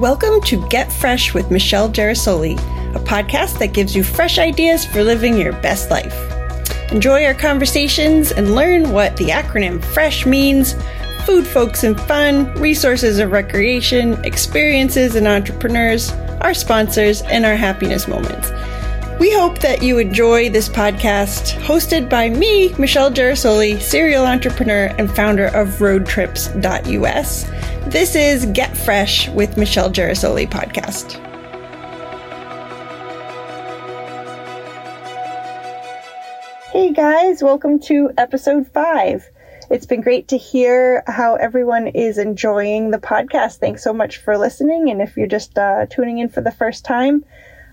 Welcome 0.00 0.42
to 0.42 0.62
Get 0.68 0.92
Fresh 0.92 1.32
with 1.32 1.50
Michelle 1.50 1.88
Gerasoli, 1.88 2.58
a 2.94 2.98
podcast 2.98 3.58
that 3.60 3.72
gives 3.72 3.96
you 3.96 4.04
fresh 4.04 4.36
ideas 4.36 4.84
for 4.84 5.02
living 5.02 5.38
your 5.38 5.54
best 5.62 5.90
life. 5.90 6.14
Enjoy 6.92 7.24
our 7.24 7.32
conversations 7.32 8.30
and 8.30 8.54
learn 8.54 8.92
what 8.92 9.16
the 9.16 9.28
acronym 9.28 9.82
FRESH 9.82 10.26
means 10.26 10.74
food, 11.24 11.46
folks, 11.46 11.82
and 11.82 11.98
fun, 12.02 12.52
resources 12.56 13.18
of 13.18 13.32
recreation, 13.32 14.22
experiences 14.22 15.14
and 15.14 15.26
entrepreneurs, 15.26 16.12
our 16.42 16.52
sponsors, 16.52 17.22
and 17.22 17.46
our 17.46 17.56
happiness 17.56 18.06
moments. 18.06 18.50
We 19.18 19.32
hope 19.32 19.60
that 19.60 19.82
you 19.82 19.96
enjoy 19.96 20.50
this 20.50 20.68
podcast 20.68 21.58
hosted 21.62 22.10
by 22.10 22.28
me, 22.28 22.74
Michelle 22.74 23.10
Gerasoli, 23.10 23.80
serial 23.80 24.26
entrepreneur 24.26 24.94
and 24.98 25.10
founder 25.10 25.46
of 25.46 25.68
roadtrips.us. 25.78 27.44
This 27.90 28.14
is 28.14 28.44
Get 28.44 28.76
Fresh 28.76 29.30
with 29.30 29.56
Michelle 29.56 29.90
Gerasoli 29.90 30.46
podcast. 30.46 31.14
Hey 36.70 36.92
guys, 36.92 37.42
welcome 37.42 37.80
to 37.80 38.10
episode 38.18 38.66
five. 38.66 39.30
It's 39.70 39.86
been 39.86 40.02
great 40.02 40.28
to 40.28 40.36
hear 40.36 41.02
how 41.06 41.36
everyone 41.36 41.86
is 41.86 42.18
enjoying 42.18 42.90
the 42.90 42.98
podcast. 42.98 43.60
Thanks 43.60 43.82
so 43.82 43.94
much 43.94 44.18
for 44.18 44.36
listening. 44.36 44.90
And 44.90 45.00
if 45.00 45.16
you're 45.16 45.26
just 45.26 45.56
uh, 45.56 45.86
tuning 45.86 46.18
in 46.18 46.28
for 46.28 46.42
the 46.42 46.52
first 46.52 46.84
time, 46.84 47.24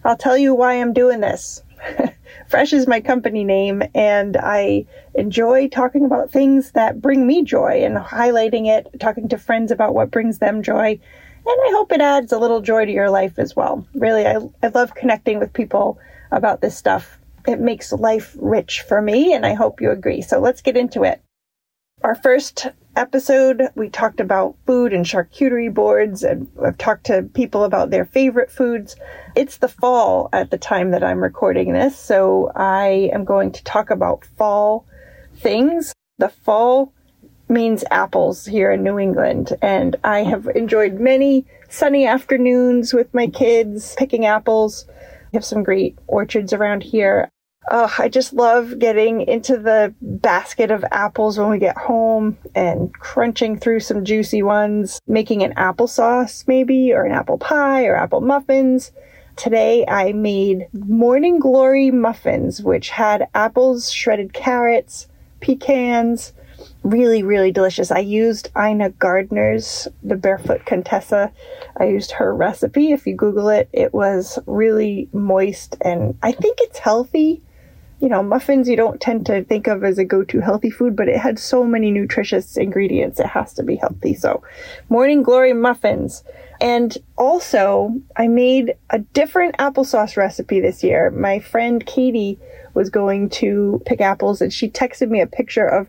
I'll 0.03 0.17
tell 0.17 0.37
you 0.37 0.53
why 0.53 0.73
I'm 0.73 0.93
doing 0.93 1.21
this. 1.21 1.63
Fresh 2.47 2.73
is 2.73 2.87
my 2.87 2.99
company 2.99 3.43
name, 3.43 3.83
and 3.95 4.37
I 4.37 4.85
enjoy 5.15 5.69
talking 5.69 6.05
about 6.05 6.29
things 6.29 6.71
that 6.71 7.01
bring 7.01 7.25
me 7.25 7.43
joy 7.43 7.83
and 7.83 7.97
highlighting 7.97 8.67
it, 8.67 8.99
talking 8.99 9.29
to 9.29 9.37
friends 9.37 9.71
about 9.71 9.93
what 9.93 10.11
brings 10.11 10.39
them 10.39 10.61
joy. 10.61 10.99
And 11.45 11.61
I 11.67 11.71
hope 11.71 11.91
it 11.91 12.01
adds 12.01 12.31
a 12.31 12.37
little 12.37 12.61
joy 12.61 12.85
to 12.85 12.91
your 12.91 13.09
life 13.09 13.39
as 13.39 13.55
well. 13.55 13.85
Really, 13.93 14.25
I, 14.25 14.37
I 14.61 14.67
love 14.67 14.95
connecting 14.95 15.39
with 15.39 15.53
people 15.53 15.99
about 16.31 16.61
this 16.61 16.77
stuff. 16.77 17.17
It 17.47 17.59
makes 17.59 17.91
life 17.91 18.35
rich 18.39 18.81
for 18.81 19.01
me, 19.01 19.33
and 19.33 19.45
I 19.45 19.53
hope 19.53 19.81
you 19.81 19.91
agree. 19.91 20.21
So 20.21 20.39
let's 20.39 20.61
get 20.61 20.77
into 20.77 21.03
it. 21.03 21.21
Our 22.01 22.15
first 22.15 22.67
episode, 22.95 23.69
we 23.75 23.89
talked 23.89 24.19
about 24.19 24.55
food 24.65 24.93
and 24.93 25.05
charcuterie 25.05 25.73
boards, 25.73 26.23
and 26.23 26.47
I've 26.63 26.77
talked 26.77 27.05
to 27.07 27.23
people 27.33 27.63
about 27.63 27.89
their 27.89 28.05
favorite 28.05 28.51
foods. 28.51 28.95
It's 29.35 29.57
the 29.57 29.67
fall 29.67 30.29
at 30.33 30.51
the 30.51 30.57
time 30.57 30.91
that 30.91 31.03
I'm 31.03 31.21
recording 31.21 31.73
this, 31.73 31.97
so 31.97 32.51
I 32.55 33.09
am 33.13 33.25
going 33.25 33.51
to 33.51 33.63
talk 33.63 33.89
about 33.89 34.25
fall 34.37 34.85
things. 35.35 35.93
The 36.17 36.29
fall 36.29 36.93
means 37.49 37.83
apples 37.91 38.45
here 38.45 38.71
in 38.71 38.83
New 38.83 38.99
England, 38.99 39.53
and 39.61 39.95
I 40.03 40.23
have 40.23 40.47
enjoyed 40.55 40.99
many 40.99 41.45
sunny 41.69 42.05
afternoons 42.05 42.93
with 42.93 43.13
my 43.13 43.27
kids 43.27 43.95
picking 43.97 44.25
apples. 44.25 44.85
We 45.31 45.37
have 45.37 45.45
some 45.45 45.63
great 45.63 45.97
orchards 46.07 46.53
around 46.53 46.83
here. 46.83 47.29
I 47.69 48.09
just 48.09 48.33
love 48.33 48.77
getting 48.77 49.21
into 49.21 49.57
the 49.57 49.93
basket 50.01 50.69
of 50.69 50.83
apples 50.91 51.37
when 51.37 51.49
we 51.49 51.59
get 51.59 51.77
home 51.77 52.37
and 52.53 52.93
crunching 52.93 53.57
through 53.57 53.79
some 53.79 54.03
juicy 54.03 54.43
ones, 54.43 55.01
making 55.07 55.43
an 55.43 55.53
applesauce 55.55 56.47
maybe, 56.47 56.91
or 56.91 57.05
an 57.05 57.13
apple 57.13 57.37
pie 57.37 57.85
or 57.85 57.95
apple 57.95 58.21
muffins. 58.21 58.91
Today 59.35 59.85
I 59.87 60.11
made 60.11 60.67
Morning 60.73 61.39
Glory 61.39 61.89
muffins, 61.89 62.61
which 62.61 62.89
had 62.89 63.27
apples, 63.33 63.91
shredded 63.91 64.33
carrots, 64.33 65.07
pecans, 65.39 66.33
really, 66.83 67.23
really 67.23 67.51
delicious. 67.51 67.91
I 67.91 67.99
used 67.99 68.49
Ina 68.57 68.91
Garten's 68.91 69.87
The 70.03 70.15
Barefoot 70.17 70.65
Contessa. 70.65 71.31
I 71.77 71.85
used 71.85 72.11
her 72.11 72.35
recipe. 72.35 72.91
If 72.91 73.07
you 73.07 73.15
Google 73.15 73.49
it, 73.49 73.69
it 73.71 73.93
was 73.93 74.37
really 74.45 75.09
moist 75.13 75.77
and 75.81 76.17
I 76.21 76.33
think 76.33 76.59
it's 76.61 76.77
healthy 76.77 77.41
you 78.03 78.09
know, 78.09 78.21
muffins 78.21 78.67
you 78.67 78.75
don't 78.75 78.99
tend 78.99 79.25
to 79.25 79.45
think 79.45 79.65
of 79.65 79.81
as 79.85 79.97
a 79.97 80.03
go-to 80.03 80.41
healthy 80.41 80.69
food, 80.69 80.93
but 80.93 81.07
it 81.07 81.17
had 81.17 81.39
so 81.39 81.63
many 81.63 81.89
nutritious 81.89 82.57
ingredients. 82.57 83.17
It 83.17 83.27
has 83.27 83.53
to 83.53 83.63
be 83.63 83.77
healthy. 83.77 84.13
So, 84.13 84.43
Morning 84.89 85.23
Glory 85.23 85.53
muffins. 85.53 86.21
And 86.59 86.97
also, 87.15 87.95
I 88.17 88.27
made 88.27 88.75
a 88.89 88.99
different 88.99 89.55
applesauce 89.55 90.17
recipe 90.17 90.59
this 90.59 90.83
year. 90.83 91.11
My 91.11 91.39
friend 91.39 91.85
Katie 91.85 92.37
was 92.73 92.89
going 92.89 93.29
to 93.29 93.81
pick 93.85 94.01
apples 94.01 94.41
and 94.41 94.51
she 94.51 94.69
texted 94.69 95.07
me 95.07 95.21
a 95.21 95.27
picture 95.27 95.65
of 95.65 95.87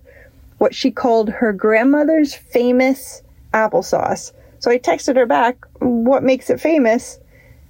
what 0.58 0.72
she 0.72 0.92
called 0.92 1.30
her 1.30 1.52
grandmother's 1.52 2.32
famous 2.32 3.22
applesauce. 3.52 4.30
So 4.60 4.70
I 4.70 4.78
texted 4.78 5.16
her 5.16 5.26
back, 5.26 5.56
what 5.80 6.22
makes 6.22 6.48
it 6.48 6.60
famous? 6.60 7.18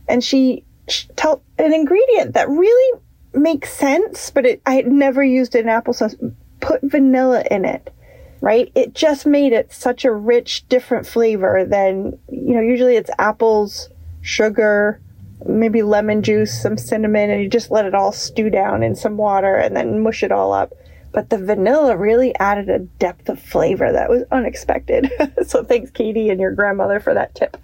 And 0.07 0.23
she, 0.23 0.65
she 0.87 1.09
told 1.17 1.41
an 1.57 1.73
ingredient 1.73 2.35
that 2.35 2.51
really 2.51 3.01
makes 3.35 3.73
sense, 3.73 4.31
but 4.31 4.47
it, 4.47 4.63
I 4.67 4.75
had 4.75 4.87
never 4.87 5.23
used 5.23 5.55
it 5.55 5.65
in 5.65 5.71
applesauce. 5.71 6.15
Put 6.61 6.81
vanilla 6.83 7.45
in 7.51 7.65
it, 7.65 7.93
right? 8.41 8.71
It 8.75 8.95
just 8.95 9.27
made 9.27 9.53
it 9.53 9.73
such 9.73 10.05
a 10.05 10.13
rich, 10.13 10.69
different 10.69 11.07
flavor 11.07 11.65
than, 11.65 12.19
you 12.31 12.55
know, 12.55 12.61
usually 12.61 12.97
it's 12.97 13.11
apples, 13.19 13.89
sugar, 14.23 15.01
maybe 15.47 15.83
lemon 15.83 16.23
juice, 16.23 16.61
some 16.61 16.79
cinnamon, 16.79 17.31
and 17.31 17.43
you 17.43 17.49
just 17.49 17.71
let 17.71 17.85
it 17.85 17.95
all 17.95 18.13
stew 18.13 18.51
down 18.51 18.83
in 18.83 18.95
some 18.95 19.17
water 19.17 19.57
and 19.57 19.77
then 19.77 20.03
mush 20.03 20.23
it 20.23 20.33
all 20.33 20.53
up. 20.53 20.73
But 21.13 21.31
the 21.31 21.39
vanilla 21.39 21.97
really 21.97 22.35
added 22.37 22.69
a 22.69 22.81
depth 22.81 23.29
of 23.29 23.41
flavor 23.41 23.93
that 23.93 24.11
was 24.11 24.25
unexpected. 24.33 25.11
so 25.47 25.63
thanks, 25.63 25.91
Katie, 25.91 26.31
and 26.31 26.41
your 26.41 26.53
grandmother 26.53 26.99
for 26.99 27.15
that 27.15 27.35
tip. 27.35 27.57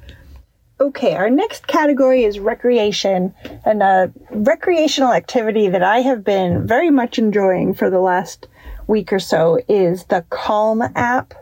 Okay, 0.80 1.14
our 1.14 1.28
next 1.28 1.66
category 1.66 2.24
is 2.24 2.38
recreation, 2.38 3.34
and 3.66 3.82
a 3.82 4.10
recreational 4.30 5.12
activity 5.12 5.68
that 5.68 5.82
I 5.82 5.98
have 5.98 6.24
been 6.24 6.66
very 6.66 6.88
much 6.88 7.18
enjoying 7.18 7.74
for 7.74 7.90
the 7.90 7.98
last 7.98 8.48
week 8.86 9.12
or 9.12 9.18
so 9.18 9.58
is 9.68 10.04
the 10.04 10.24
Calm 10.30 10.82
app 10.96 11.34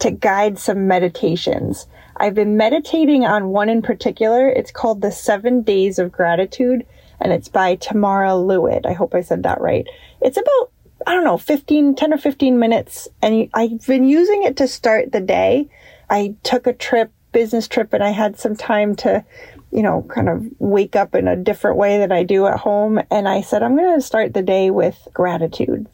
to 0.00 0.10
guide 0.10 0.58
some 0.58 0.88
meditations. 0.88 1.86
I've 2.16 2.34
been 2.34 2.56
meditating 2.56 3.24
on 3.24 3.50
one 3.50 3.68
in 3.68 3.80
particular. 3.80 4.48
It's 4.48 4.72
called 4.72 5.02
the 5.02 5.12
Seven 5.12 5.62
Days 5.62 6.00
of 6.00 6.10
Gratitude, 6.10 6.84
and 7.20 7.32
it's 7.32 7.48
by 7.48 7.76
Tamara 7.76 8.34
Levitt. 8.34 8.86
I 8.86 8.92
hope 8.94 9.14
I 9.14 9.20
said 9.20 9.44
that 9.44 9.60
right. 9.60 9.86
It's 10.20 10.36
about 10.36 10.72
I 11.06 11.14
don't 11.14 11.24
know, 11.24 11.38
15, 11.38 11.94
10 11.94 12.12
or 12.12 12.18
15 12.18 12.58
minutes. 12.58 13.08
And 13.22 13.48
I've 13.54 13.86
been 13.86 14.04
using 14.04 14.42
it 14.42 14.56
to 14.58 14.68
start 14.68 15.12
the 15.12 15.20
day. 15.20 15.70
I 16.10 16.34
took 16.42 16.66
a 16.66 16.74
trip 16.74 17.10
business 17.32 17.68
trip 17.68 17.92
and 17.92 18.02
I 18.02 18.10
had 18.10 18.38
some 18.38 18.56
time 18.56 18.94
to, 18.96 19.24
you 19.70 19.82
know, 19.82 20.06
kind 20.08 20.28
of 20.28 20.46
wake 20.58 20.96
up 20.96 21.14
in 21.14 21.28
a 21.28 21.36
different 21.36 21.76
way 21.76 21.98
than 21.98 22.12
I 22.12 22.22
do 22.24 22.46
at 22.46 22.58
home. 22.58 23.00
And 23.10 23.28
I 23.28 23.40
said, 23.40 23.62
I'm 23.62 23.76
going 23.76 23.94
to 23.94 24.04
start 24.04 24.34
the 24.34 24.42
day 24.42 24.70
with 24.70 25.08
gratitude, 25.12 25.86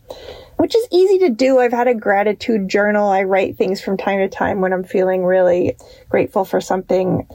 which 0.56 0.74
is 0.74 0.86
easy 0.90 1.18
to 1.20 1.30
do. 1.30 1.58
I've 1.58 1.72
had 1.72 1.88
a 1.88 1.94
gratitude 1.94 2.68
journal. 2.68 3.08
I 3.08 3.22
write 3.24 3.56
things 3.56 3.80
from 3.80 3.96
time 3.96 4.18
to 4.18 4.28
time 4.28 4.60
when 4.60 4.72
I'm 4.72 4.84
feeling 4.84 5.24
really 5.24 5.76
grateful 6.08 6.44
for 6.44 6.60
something. 6.60 7.26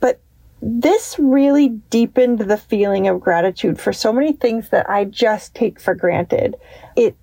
But 0.00 0.20
this 0.62 1.16
really 1.18 1.68
deepened 1.68 2.38
the 2.40 2.56
feeling 2.56 3.08
of 3.08 3.20
gratitude 3.20 3.78
for 3.78 3.92
so 3.92 4.12
many 4.12 4.32
things 4.32 4.70
that 4.70 4.88
I 4.88 5.04
just 5.04 5.54
take 5.54 5.80
for 5.80 5.94
granted. 5.94 6.56
It, 6.96 7.16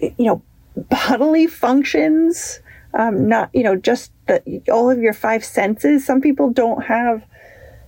you 0.00 0.14
know, 0.18 0.42
bodily 0.90 1.46
functions, 1.46 2.60
um, 2.94 3.28
not, 3.28 3.50
you 3.52 3.62
know, 3.62 3.76
just 3.76 4.12
the, 4.26 4.62
all 4.70 4.90
of 4.90 4.98
your 4.98 5.12
five 5.12 5.44
senses. 5.44 6.04
Some 6.04 6.20
people 6.20 6.50
don't 6.50 6.84
have 6.84 7.22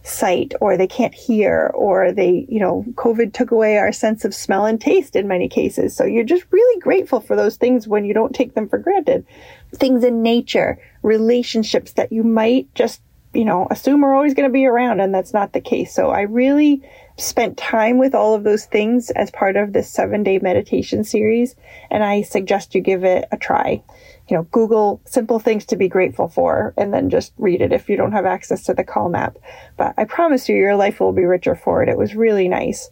sight 0.02 0.54
or 0.60 0.76
they 0.76 0.86
can't 0.86 1.14
hear 1.14 1.70
or 1.74 2.12
they, 2.12 2.46
you 2.48 2.58
know, 2.58 2.84
COVID 2.94 3.32
took 3.32 3.50
away 3.50 3.76
our 3.76 3.92
sense 3.92 4.24
of 4.24 4.34
smell 4.34 4.66
and 4.66 4.80
taste 4.80 5.14
in 5.14 5.28
many 5.28 5.48
cases. 5.48 5.94
So 5.94 6.04
you're 6.04 6.24
just 6.24 6.44
really 6.50 6.80
grateful 6.80 7.20
for 7.20 7.36
those 7.36 7.56
things 7.56 7.86
when 7.86 8.04
you 8.04 8.14
don't 8.14 8.34
take 8.34 8.54
them 8.54 8.68
for 8.68 8.78
granted. 8.78 9.26
Things 9.74 10.04
in 10.04 10.22
nature, 10.22 10.78
relationships 11.02 11.92
that 11.92 12.12
you 12.12 12.22
might 12.22 12.74
just, 12.74 13.02
you 13.34 13.44
know, 13.44 13.68
assume 13.70 14.04
are 14.04 14.14
always 14.14 14.34
going 14.34 14.48
to 14.48 14.52
be 14.52 14.66
around 14.66 15.00
and 15.00 15.14
that's 15.14 15.34
not 15.34 15.52
the 15.52 15.60
case. 15.60 15.94
So 15.94 16.10
I 16.10 16.22
really 16.22 16.82
spent 17.16 17.58
time 17.58 17.98
with 17.98 18.14
all 18.14 18.34
of 18.34 18.44
those 18.44 18.64
things 18.64 19.10
as 19.10 19.30
part 19.30 19.56
of 19.56 19.72
this 19.72 19.90
seven 19.90 20.22
day 20.22 20.38
meditation 20.38 21.04
series 21.04 21.54
and 21.90 22.02
I 22.02 22.22
suggest 22.22 22.74
you 22.74 22.80
give 22.80 23.04
it 23.04 23.28
a 23.30 23.36
try 23.36 23.82
you 24.30 24.36
know, 24.36 24.44
Google 24.44 25.00
simple 25.04 25.40
things 25.40 25.66
to 25.66 25.76
be 25.76 25.88
grateful 25.88 26.28
for 26.28 26.72
and 26.76 26.94
then 26.94 27.10
just 27.10 27.32
read 27.36 27.60
it 27.60 27.72
if 27.72 27.88
you 27.88 27.96
don't 27.96 28.12
have 28.12 28.26
access 28.26 28.62
to 28.64 28.74
the 28.74 28.84
Calm 28.84 29.14
app. 29.14 29.36
But 29.76 29.94
I 29.98 30.04
promise 30.04 30.48
you, 30.48 30.56
your 30.56 30.76
life 30.76 31.00
will 31.00 31.12
be 31.12 31.24
richer 31.24 31.56
for 31.56 31.82
it. 31.82 31.88
It 31.88 31.98
was 31.98 32.14
really 32.14 32.48
nice. 32.48 32.90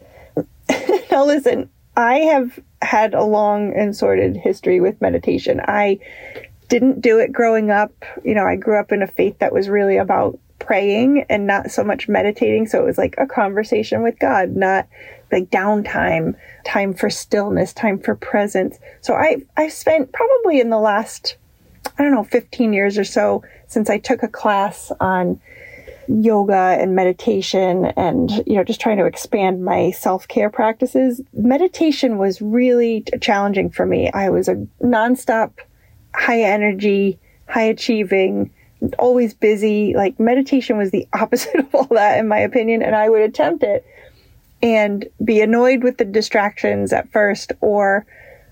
now, 1.10 1.24
listen, 1.24 1.70
I 1.96 2.16
have 2.16 2.58
had 2.82 3.14
a 3.14 3.22
long 3.22 3.72
and 3.74 3.96
sordid 3.96 4.36
history 4.36 4.80
with 4.80 5.00
meditation. 5.00 5.60
I 5.64 6.00
didn't 6.68 7.00
do 7.00 7.18
it 7.18 7.32
growing 7.32 7.70
up. 7.70 7.92
You 8.24 8.34
know, 8.34 8.44
I 8.44 8.56
grew 8.56 8.78
up 8.78 8.92
in 8.92 9.02
a 9.02 9.06
faith 9.06 9.38
that 9.38 9.52
was 9.52 9.68
really 9.68 9.96
about 9.96 10.38
praying 10.58 11.24
and 11.28 11.46
not 11.46 11.70
so 11.70 11.84
much 11.84 12.08
meditating. 12.08 12.66
So 12.66 12.80
it 12.80 12.86
was 12.86 12.98
like 12.98 13.14
a 13.18 13.26
conversation 13.26 14.02
with 14.02 14.18
God, 14.18 14.56
not 14.56 14.86
like 15.30 15.50
downtime, 15.50 16.34
time 16.64 16.94
for 16.94 17.10
stillness, 17.10 17.72
time 17.72 17.98
for 17.98 18.14
presence. 18.14 18.78
So 19.00 19.14
I 19.14 19.42
I 19.56 19.68
spent 19.68 20.12
probably 20.12 20.60
in 20.60 20.70
the 20.70 20.78
last 20.78 21.36
I 21.98 22.02
don't 22.02 22.12
know 22.12 22.24
15 22.24 22.72
years 22.72 22.98
or 22.98 23.04
so 23.04 23.42
since 23.66 23.90
I 23.90 23.98
took 23.98 24.22
a 24.22 24.28
class 24.28 24.92
on 25.00 25.40
yoga 26.08 26.76
and 26.80 26.94
meditation 26.94 27.86
and, 27.96 28.30
you 28.46 28.54
know, 28.54 28.64
just 28.64 28.80
trying 28.80 28.96
to 28.98 29.04
expand 29.04 29.64
my 29.64 29.90
self 29.90 30.26
care 30.26 30.50
practices, 30.50 31.20
meditation 31.32 32.18
was 32.18 32.40
really 32.40 33.04
challenging 33.20 33.70
for 33.70 33.86
me. 33.86 34.10
I 34.12 34.30
was 34.30 34.48
a 34.48 34.66
nonstop, 34.82 35.52
high 36.14 36.40
energy, 36.40 37.18
high 37.48 37.64
achieving, 37.64 38.50
always 38.98 39.34
busy. 39.34 39.94
Like 39.94 40.18
meditation 40.18 40.76
was 40.78 40.90
the 40.90 41.06
opposite 41.12 41.56
of 41.56 41.74
all 41.74 41.88
that, 41.90 42.18
in 42.18 42.28
my 42.28 42.38
opinion. 42.38 42.82
And 42.82 42.94
I 42.94 43.08
would 43.08 43.22
attempt 43.22 43.62
it 43.62 43.86
and 44.62 45.06
be 45.24 45.40
annoyed 45.40 45.84
with 45.84 45.98
the 45.98 46.04
distractions 46.04 46.92
at 46.92 47.10
first 47.10 47.52
or 47.60 48.06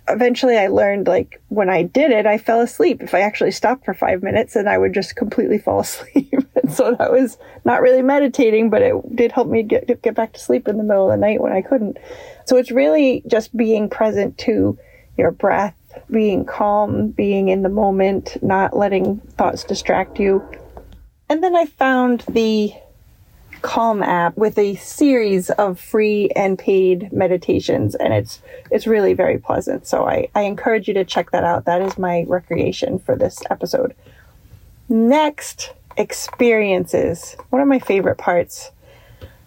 eventually 0.08 0.56
I 0.56 0.68
learned 0.68 1.06
like 1.06 1.40
when 1.48 1.68
I 1.68 1.82
did 1.82 2.10
it, 2.10 2.26
I 2.26 2.38
fell 2.38 2.60
asleep. 2.60 3.02
If 3.02 3.14
I 3.14 3.20
actually 3.20 3.50
stopped 3.50 3.84
for 3.84 3.94
five 3.94 4.22
minutes, 4.22 4.54
then 4.54 4.68
I 4.68 4.78
would 4.78 4.94
just 4.94 5.16
completely 5.16 5.58
fall 5.58 5.80
asleep. 5.86 6.32
and 6.54 6.72
so 6.72 6.94
that 6.98 7.10
was 7.10 7.38
not 7.64 7.82
really 7.82 8.02
meditating, 8.02 8.70
but 8.70 8.82
it 8.82 9.16
did 9.16 9.32
help 9.32 9.48
me 9.48 9.62
get, 9.62 10.02
get 10.02 10.14
back 10.14 10.32
to 10.34 10.40
sleep 10.40 10.68
in 10.68 10.76
the 10.76 10.84
middle 10.84 11.10
of 11.10 11.18
the 11.18 11.26
night 11.26 11.40
when 11.40 11.52
I 11.52 11.62
couldn't. 11.62 11.98
So 12.44 12.56
it's 12.56 12.70
really 12.70 13.22
just 13.26 13.56
being 13.56 13.88
present 13.88 14.38
to 14.38 14.78
your 15.16 15.30
breath, 15.30 15.76
being 16.10 16.44
calm, 16.44 17.08
being 17.08 17.48
in 17.48 17.62
the 17.62 17.68
moment, 17.68 18.36
not 18.42 18.76
letting 18.76 19.18
thoughts 19.38 19.64
distract 19.64 20.18
you. 20.18 20.46
And 21.28 21.42
then 21.42 21.56
I 21.56 21.66
found 21.66 22.24
the 22.28 22.72
Calm 23.62 24.02
app 24.02 24.36
with 24.36 24.58
a 24.58 24.76
series 24.76 25.50
of 25.50 25.80
free 25.80 26.30
and 26.36 26.58
paid 26.58 27.12
meditations, 27.12 27.94
and 27.94 28.12
it's 28.12 28.40
it's 28.70 28.86
really 28.86 29.14
very 29.14 29.38
pleasant. 29.38 29.86
So 29.86 30.06
I, 30.06 30.28
I 30.34 30.42
encourage 30.42 30.88
you 30.88 30.94
to 30.94 31.04
check 31.04 31.30
that 31.32 31.42
out. 31.42 31.64
That 31.64 31.82
is 31.82 31.98
my 31.98 32.24
recreation 32.28 32.98
for 32.98 33.16
this 33.16 33.42
episode. 33.50 33.94
Next, 34.88 35.72
experiences. 35.96 37.36
One 37.50 37.62
of 37.62 37.66
my 37.66 37.78
favorite 37.78 38.18
parts 38.18 38.70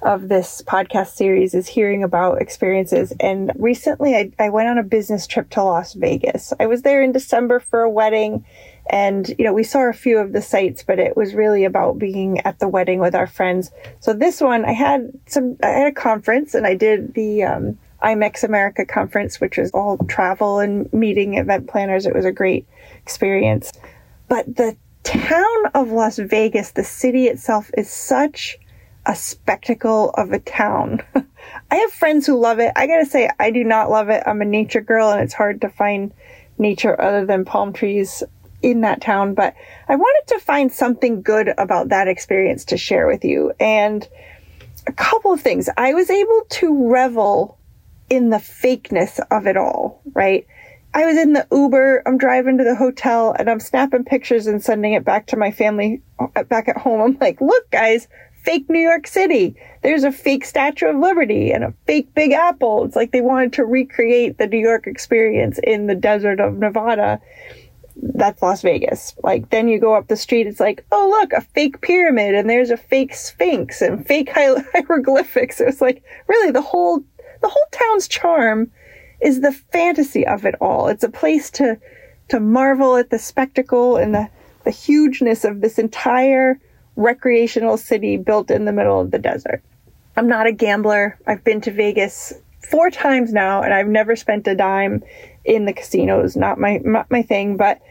of 0.01 0.30
this 0.30 0.62
podcast 0.66 1.16
series 1.16 1.54
is 1.54 1.68
hearing 1.68 2.04
about 2.04 2.42
experiences. 2.42 3.12
And 3.19 3.51
recently 3.57 4.16
I, 4.16 4.31
I 4.40 4.50
went 4.50 4.69
on 4.69 4.78
a 4.78 4.84
business 4.84 5.28
trip 5.28 5.50
to 5.51 5.63
Las 5.63 5.94
Vegas. 5.94 6.54
I 6.60 6.68
was 6.68 6.84
there 6.84 7.04
in 7.04 7.12
December 7.12 7.60
for 7.60 7.81
a 7.81 7.90
wedding 7.90 8.46
and, 8.90 9.28
you 9.38 9.46
know, 9.46 9.54
we 9.54 9.63
saw 9.63 9.90
a 9.90 9.94
few 9.94 10.18
of 10.18 10.31
the 10.31 10.42
sites, 10.42 10.84
but 10.84 11.00
it 11.00 11.16
was 11.16 11.36
really 11.36 11.63
about 11.63 12.00
being 12.00 12.40
at 12.40 12.60
the 12.60 12.68
wedding 12.68 13.00
with 13.00 13.13
our 13.13 13.28
friends. 13.28 13.72
So 14.00 14.13
this 14.13 14.42
one, 14.42 14.66
I 14.66 14.72
had 14.72 15.12
some, 15.28 15.57
I 15.62 15.68
had 15.68 15.88
a 15.88 15.96
conference 15.96 16.56
and 16.56 16.66
I 16.66 16.75
did 16.75 17.13
the, 17.13 17.44
um, 17.44 17.78
IMEX 18.01 18.44
America 18.44 18.86
conference, 18.86 19.42
which 19.42 19.57
was 19.57 19.72
all 19.72 19.98
travel 20.07 20.60
and 20.60 20.92
meeting 20.94 21.36
event 21.36 21.68
planners. 21.68 22.06
It 22.06 22.16
was 22.16 22.24
a 22.24 22.31
great 22.31 22.66
experience. 23.01 23.74
But 24.30 24.56
the 24.56 24.78
town 25.04 25.66
of 25.74 25.92
Las 25.92 26.18
Vegas, 26.18 26.72
the 26.72 26.84
city 26.84 27.28
itself 27.28 27.69
is 27.78 27.90
such 27.90 28.57
a 29.06 29.16
spectacle 29.16 30.12
of 30.12 30.31
a 30.31 30.40
town. 30.40 31.01
I 31.72 31.75
have 31.75 31.92
friends 31.92 32.25
who 32.25 32.40
love 32.40 32.60
it. 32.60 32.72
I 32.75 32.88
gotta 32.88 33.06
say, 33.06 33.30
I 33.40 33.51
do 33.51 33.63
not 33.63 33.90
love 33.90 34.10
it. 34.10 34.24
I'm 34.25 34.42
a 34.42 34.46
nature 34.46 34.81
girl 34.81 35.10
and 35.10 35.22
it's 35.22 35.34
hard 35.34 35.62
to 35.62 35.69
find 35.69 36.13
nature 36.57 37.00
other 37.00 37.25
than 37.25 37.46
palm 37.46 37.74
trees 37.74 38.24
in 38.62 38.81
that 38.81 39.01
town, 39.01 39.34
but 39.34 39.56
I 39.88 39.96
wanted 39.96 40.34
to 40.34 40.40
find 40.40 40.72
something 40.72 41.22
good 41.22 41.54
about 41.57 41.90
that 41.90 42.10
experience 42.10 42.66
to 42.66 42.78
share 42.78 43.07
with 43.07 43.24
you. 43.24 43.54
And 43.60 44.07
a 44.88 44.92
couple 44.92 45.31
of 45.31 45.42
things. 45.42 45.69
I 45.78 45.94
was 45.94 46.10
able 46.10 46.42
to 46.50 46.90
revel 46.90 47.57
in 48.10 48.30
the 48.30 48.38
fakeness 48.38 49.19
of 49.31 49.48
it 49.48 49.56
all, 49.56 50.01
right? 50.13 50.46
I 50.94 51.06
was 51.06 51.18
in 51.18 51.34
the 51.34 51.48
Uber, 51.51 52.01
I'm 52.07 52.18
driving 52.18 52.57
to 52.57 52.63
the 52.63 52.75
hotel 52.75 53.36
and 53.38 53.50
I'm 53.50 53.60
snapping 53.60 54.06
pictures 54.06 54.48
and 54.48 54.63
sending 54.63 54.94
it 54.94 55.06
back 55.06 55.28
to 55.28 55.38
my 55.38 55.51
family 55.51 56.01
uh, 56.19 56.44
back 56.44 56.68
at 56.68 56.78
home. 56.78 57.01
I'm 57.01 57.18
like, 57.22 57.40
look 57.40 57.69
guys, 57.69 58.07
fake 58.44 58.69
New 58.69 58.80
York 58.80 59.07
City. 59.07 59.56
There's 59.81 60.03
a 60.03 60.12
fake 60.12 60.45
Statue 60.45 60.88
of 60.88 60.97
Liberty 60.97 61.51
and 61.51 61.63
a 61.63 61.74
fake 61.86 62.13
Big 62.13 62.31
Apple. 62.31 62.86
It's 62.86 62.95
like 62.95 63.12
they 63.12 63.21
wanted 63.21 63.53
to 63.53 63.65
recreate 63.65 64.38
the 64.38 64.47
New 64.47 64.59
York 64.59 64.88
experience 64.88 65.59
in 65.63 65.88
the 65.88 65.95
desert 65.95 66.39
of 66.39 66.57
Nevada 66.57 67.21
that's 68.01 68.41
Las 68.41 68.62
Vegas. 68.62 69.15
Like 69.24 69.50
then 69.50 69.68
you 69.68 69.80
go 69.80 69.94
up 69.94 70.07
the 70.07 70.15
street, 70.15 70.47
it's 70.47 70.59
like, 70.59 70.86
oh 70.91 71.09
look, 71.09 71.33
a 71.33 71.41
fake 71.41 71.81
pyramid, 71.81 72.36
and 72.36 72.50
there's 72.50 72.69
a 72.69 72.77
fake 72.77 73.13
sphinx 73.13 73.81
and 73.81 74.06
fake 74.06 74.30
hieroglyphics. 74.33 75.59
It's 75.59 75.81
like 75.81 76.03
really 76.27 76.51
the 76.51 76.62
whole 76.62 77.03
the 77.41 77.47
whole 77.47 77.65
town's 77.71 78.07
charm 78.07 78.71
is 79.21 79.41
the 79.41 79.51
fantasy 79.51 80.25
of 80.25 80.45
it 80.45 80.56
all. 80.62 80.88
It's 80.88 81.03
a 81.03 81.09
place 81.09 81.50
to 81.51 81.77
to 82.30 82.39
marvel 82.39 82.95
at 82.95 83.09
the 83.09 83.19
spectacle 83.19 83.97
and 83.97 84.13
the 84.13 84.30
the 84.63 84.71
hugeness 84.71 85.45
of 85.45 85.62
this 85.62 85.80
entire 85.80 86.59
recreational 87.00 87.78
city 87.78 88.18
built 88.18 88.51
in 88.51 88.66
the 88.66 88.74
middle 88.74 89.00
of 89.00 89.12
the 89.12 89.19
desert. 89.19 89.63
I'm 90.18 90.28
not 90.28 90.48
a 90.48 90.51
gambler. 90.51 91.18
I've 91.25 91.44
been 91.44 91.62
to 91.62 91.72
Vegas 91.72 92.34
four 92.69 92.92
times 92.92 93.31
now 93.31 93.63
and 93.63 93.74
I've 93.74 93.88
never 93.88 94.16
spent 94.16 94.48
a 94.48 94.56
dime 94.56 95.01
in 95.46 95.66
the 95.66 95.74
casinos. 95.74 96.36
Not 96.36 96.60
my 96.60 96.80
not 96.84 97.10
my 97.10 97.22
thing, 97.22 97.57
but 97.57 97.81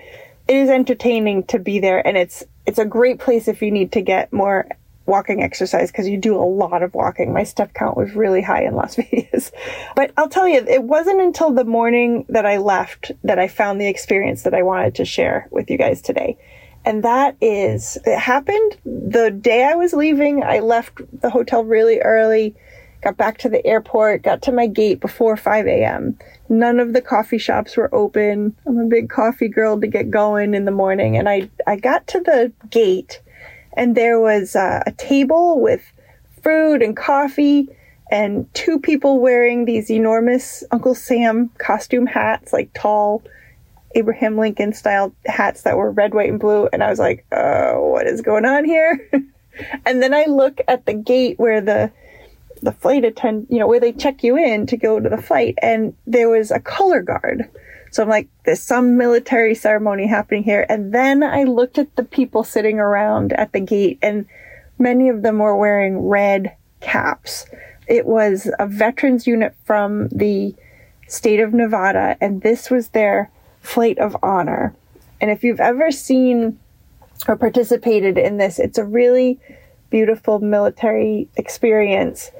it 0.47 0.57
is 0.57 0.71
entertaining 0.71 1.45
to 1.45 1.59
be 1.59 1.79
there, 1.79 2.07
and 2.07 2.17
it's 2.17 2.45
it's 2.67 2.79
a 2.79 2.85
great 2.85 3.19
place 3.19 3.49
if 3.49 3.63
you 3.63 3.71
need 3.71 3.93
to 3.93 4.03
get 4.03 4.33
more 4.33 4.69
walking 5.07 5.43
exercise 5.43 5.91
because 5.91 6.07
you 6.07 6.19
do 6.19 6.37
a 6.37 6.45
lot 6.45 6.83
of 6.83 6.95
walking. 6.95 7.33
My 7.33 7.45
step 7.45 7.73
count 7.73 7.97
was 7.97 8.15
really 8.15 8.43
high 8.43 8.65
in 8.65 8.75
Las 8.75 8.95
Vegas. 9.11 9.51
But 9.97 10.13
I'll 10.19 10.29
tell 10.29 10.47
you, 10.47 10.65
it 10.69 10.83
wasn't 10.83 11.23
until 11.23 11.51
the 11.51 11.65
morning 11.65 12.27
that 12.29 12.45
I 12.45 12.59
left 12.59 13.13
that 13.25 13.39
I 13.39 13.49
found 13.49 13.81
the 13.81 13.89
experience 13.89 14.43
that 14.43 14.55
I 14.55 14.63
wanted 14.63 14.95
to 14.97 15.05
share 15.05 15.49
with 15.51 15.71
you 15.71 15.79
guys 15.79 16.03
today. 16.03 16.37
And 16.89 17.05
that 17.05 17.37
is, 17.43 17.99
it 18.07 18.19
happened 18.19 18.79
the 18.85 19.31
day 19.31 19.65
I 19.65 19.75
was 19.75 19.93
leaving. 19.93 20.43
I 20.43 20.61
left 20.61 21.03
the 21.21 21.29
hotel 21.29 21.63
really 21.63 21.99
early 22.01 22.55
got 23.03 23.17
back 23.17 23.39
to 23.39 23.49
the 23.49 23.65
airport, 23.67 24.23
got 24.23 24.43
to 24.43 24.53
my 24.53 24.67
gate 24.67 25.01
before 25.01 25.37
5 25.37 25.67
a.m. 25.67 26.19
None 26.49 26.81
of 26.81 26.93
the 26.93 27.01
coffee 27.01 27.39
shops 27.39 27.77
were 27.77 27.95
open. 27.95 28.57
I'm 28.67 28.79
a 28.79 28.87
big 28.87 29.09
coffee 29.09 29.49
girl 29.49 29.81
to 29.81 29.87
get 29.87 30.11
going 30.11 30.55
in 30.55 30.65
the 30.65 30.73
morning. 30.73 31.17
And 31.17 31.29
I, 31.29 31.49
I 31.67 31.77
got 31.77 32.07
to 32.09 32.21
the 32.21 32.53
gate 32.71 33.21
and 33.75 33.95
there 33.95 34.19
was 34.19 34.57
uh, 34.57 34.83
a 34.87 34.93
table 34.93 35.61
with 35.61 35.83
fruit 36.43 36.83
and 36.83 36.97
coffee 36.97 37.69
and 38.11 38.53
two 38.55 38.81
people 38.81 39.21
wearing 39.21 39.65
these 39.65 39.91
enormous 39.91 40.65
Uncle 40.71 40.95
Sam 40.95 41.51
costume 41.59 42.07
hats, 42.07 42.53
like 42.53 42.73
tall 42.73 43.23
Abraham 43.95 44.37
Lincoln 44.37 44.73
style 44.73 45.15
hats 45.27 45.63
that 45.63 45.77
were 45.77 45.91
red, 45.91 46.15
white, 46.15 46.29
and 46.29 46.41
blue. 46.41 46.69
And 46.73 46.83
I 46.83 46.91
was 46.91 46.99
like, 46.99 47.27
oh, 47.33 47.89
what 47.89 48.07
is 48.07 48.21
going 48.21 48.45
on 48.45 48.65
here? 48.65 49.11
and 49.87 50.03
then 50.03 50.15
I 50.15 50.25
look 50.25 50.61
at 50.69 50.87
the 50.87 50.95
gate 50.95 51.39
where 51.39 51.61
the 51.61 51.93
the 52.61 52.73
flight 52.73 53.05
attend, 53.05 53.47
you 53.51 53.59
know, 53.61 53.69
where 53.69 53.79
they 53.79 53.93
check 53.93 54.25
you 54.25 54.37
in 54.37 54.67
to 54.67 54.77
go 54.77 54.99
to 54.99 55.09
the 55.09 55.23
flight, 55.23 55.55
and 55.63 55.95
there 56.07 56.29
was 56.29 56.51
a 56.51 56.59
color 56.59 57.03
guard. 57.03 57.49
So 57.91 58.03
I'm 58.03 58.09
like, 58.09 58.29
there's 58.45 58.61
some 58.61 58.97
military 58.97 59.55
ceremony 59.55 60.07
happening 60.07 60.43
here. 60.43 60.67
And 60.69 60.93
then 60.93 61.23
I 61.23 61.45
looked 61.45 61.79
at 61.79 61.95
the 61.97 62.05
people 62.05 62.45
sitting 62.45 62.79
around 62.79 63.33
at 63.33 63.53
the 63.53 63.61
gate, 63.61 63.99
and 64.03 64.27
many 64.79 65.09
of 65.09 65.23
them 65.23 65.39
were 65.39 65.57
wearing 65.57 65.99
red 65.99 66.55
caps. 66.81 67.47
It 67.87 68.07
was 68.07 68.51
a 68.59 68.67
veterans 68.67 69.27
unit 69.27 69.55
from 69.65 70.09
the 70.09 70.55
state 71.07 71.41
of 71.41 71.55
Nevada, 71.55 72.17
and 72.21 72.43
this 72.43 72.71
was 72.71 72.89
their 72.89 73.31
flight 73.69 73.99
of 73.99 74.17
honor. 74.23 74.75
And 75.21 75.31
if 75.31 75.45
you've 75.45 75.61
ever 75.61 75.91
seen 75.91 76.59
or 77.27 77.37
participated 77.37 78.17
in 78.17 78.39
this, 78.39 78.59
it's 78.59 78.79
a 78.79 78.85
really 78.85 79.39
beautiful 79.91 80.39
military 80.39 81.29
experience 81.37 82.31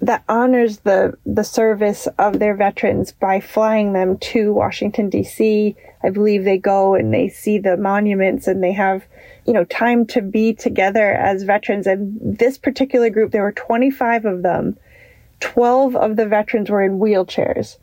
that 0.00 0.24
honors 0.28 0.80
the 0.80 1.16
the 1.24 1.44
service 1.44 2.06
of 2.18 2.38
their 2.38 2.54
veterans 2.54 3.12
by 3.12 3.40
flying 3.40 3.94
them 3.94 4.18
to 4.18 4.52
Washington 4.52 5.08
D.C. 5.08 5.74
I 6.02 6.10
believe 6.10 6.44
they 6.44 6.58
go 6.58 6.94
and 6.94 7.14
they 7.14 7.28
see 7.28 7.58
the 7.58 7.76
monuments 7.76 8.46
and 8.46 8.62
they 8.62 8.72
have 8.72 9.04
you 9.46 9.54
know 9.54 9.64
time 9.64 10.04
to 10.06 10.20
be 10.20 10.52
together 10.52 11.12
as 11.12 11.44
veterans 11.44 11.86
and 11.86 12.38
this 12.38 12.58
particular 12.58 13.08
group 13.08 13.30
there 13.30 13.42
were 13.42 13.52
25 13.52 14.24
of 14.24 14.42
them 14.42 14.76
12 15.40 15.96
of 15.96 16.16
the 16.16 16.26
veterans 16.26 16.70
were 16.70 16.82
in 16.82 16.98
wheelchairs 16.98 17.78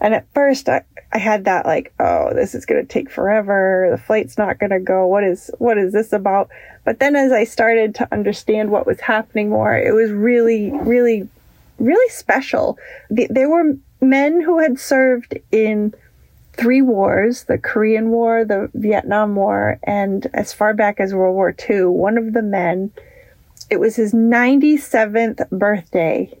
and 0.00 0.14
at 0.14 0.32
first 0.32 0.68
I, 0.68 0.84
I 1.12 1.18
had 1.18 1.44
that 1.44 1.66
like 1.66 1.92
oh 2.00 2.32
this 2.34 2.54
is 2.54 2.66
going 2.66 2.80
to 2.80 2.88
take 2.92 3.10
forever 3.10 3.88
the 3.90 3.98
flight's 3.98 4.38
not 4.38 4.58
going 4.58 4.70
to 4.70 4.80
go 4.80 5.06
what 5.06 5.24
is 5.24 5.50
what 5.58 5.78
is 5.78 5.92
this 5.92 6.12
about 6.12 6.48
but 6.84 7.00
then 7.00 7.16
as 7.16 7.32
I 7.32 7.44
started 7.44 7.94
to 7.96 8.08
understand 8.12 8.70
what 8.70 8.86
was 8.86 9.00
happening 9.00 9.50
more 9.50 9.76
it 9.76 9.94
was 9.94 10.10
really 10.10 10.70
really 10.72 11.28
really 11.80 12.10
special. 12.10 12.78
There 13.08 13.48
were 13.48 13.76
men 14.00 14.40
who 14.40 14.60
had 14.60 14.78
served 14.78 15.38
in 15.50 15.94
three 16.52 16.82
wars 16.82 17.44
the 17.44 17.58
Korean 17.58 18.10
War, 18.10 18.44
the 18.44 18.70
Vietnam 18.74 19.34
War, 19.34 19.78
and 19.82 20.28
as 20.34 20.52
far 20.52 20.74
back 20.74 21.00
as 21.00 21.14
World 21.14 21.34
War 21.34 21.54
II. 21.68 21.86
One 21.86 22.18
of 22.18 22.34
the 22.34 22.42
men, 22.42 22.92
it 23.70 23.80
was 23.80 23.96
his 23.96 24.12
97th 24.12 25.48
birthday. 25.50 26.36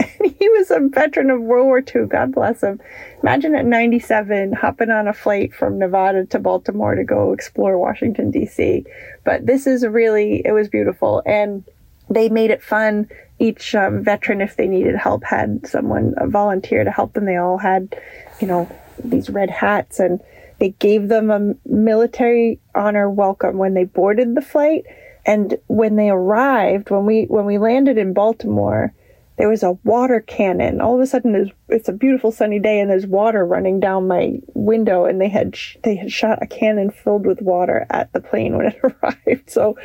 And 0.00 0.34
he 0.38 0.48
was 0.48 0.70
a 0.70 0.80
veteran 0.80 1.30
of 1.30 1.40
World 1.40 1.66
War 1.66 1.78
II. 1.78 2.06
God 2.06 2.32
bless 2.32 2.62
him. 2.62 2.80
Imagine 3.22 3.54
at 3.54 3.66
97 3.66 4.52
hopping 4.52 4.90
on 4.90 5.08
a 5.08 5.12
flight 5.12 5.54
from 5.54 5.78
Nevada 5.78 6.26
to 6.26 6.38
Baltimore 6.38 6.94
to 6.94 7.04
go 7.04 7.32
explore 7.32 7.78
Washington, 7.78 8.30
D.C. 8.30 8.84
But 9.24 9.46
this 9.46 9.66
is 9.66 9.86
really, 9.86 10.42
it 10.44 10.52
was 10.52 10.68
beautiful. 10.68 11.22
And 11.26 11.64
they 12.08 12.28
made 12.28 12.50
it 12.50 12.62
fun. 12.62 13.08
Each 13.38 13.74
um, 13.74 14.02
veteran, 14.02 14.40
if 14.40 14.56
they 14.56 14.66
needed 14.66 14.96
help, 14.96 15.24
had 15.24 15.66
someone 15.66 16.14
a 16.18 16.26
volunteer 16.26 16.84
to 16.84 16.90
help 16.90 17.14
them. 17.14 17.24
They 17.24 17.36
all 17.36 17.58
had, 17.58 17.96
you 18.40 18.46
know, 18.46 18.70
these 19.02 19.30
red 19.30 19.50
hats 19.50 19.98
and 19.98 20.20
they 20.58 20.70
gave 20.70 21.08
them 21.08 21.30
a 21.30 21.54
military 21.64 22.60
honor 22.74 23.08
welcome 23.08 23.56
when 23.56 23.74
they 23.74 23.84
boarded 23.84 24.34
the 24.34 24.42
flight 24.42 24.84
and 25.24 25.56
when 25.68 25.96
they 25.96 26.10
arrived 26.10 26.90
when 26.90 27.06
we 27.06 27.24
when 27.24 27.46
we 27.46 27.56
landed 27.58 27.96
in 27.96 28.12
Baltimore 28.12 28.92
there 29.40 29.48
was 29.48 29.62
a 29.62 29.72
water 29.84 30.20
cannon 30.20 30.82
all 30.82 30.94
of 30.94 31.00
a 31.00 31.06
sudden 31.06 31.50
it's 31.68 31.88
a 31.88 31.92
beautiful 31.92 32.30
sunny 32.30 32.58
day 32.58 32.78
and 32.78 32.90
there's 32.90 33.06
water 33.06 33.44
running 33.44 33.80
down 33.80 34.06
my 34.06 34.38
window 34.52 35.06
and 35.06 35.18
they 35.18 35.30
had 35.30 35.56
sh- 35.56 35.76
they 35.82 35.96
had 35.96 36.12
shot 36.12 36.38
a 36.42 36.46
cannon 36.46 36.90
filled 36.90 37.24
with 37.24 37.40
water 37.40 37.86
at 37.88 38.12
the 38.12 38.20
plane 38.20 38.56
when 38.56 38.66
it 38.66 38.78
arrived 39.02 39.48
so 39.48 39.76